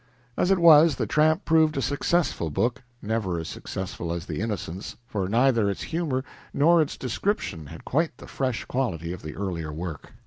[0.35, 4.95] As it was, the "Tramp" proved a successful book never as successful as the "Innocents,"
[5.05, 6.23] for neither its humor
[6.55, 10.13] nor its description had quite the fresh quality of the earlier work.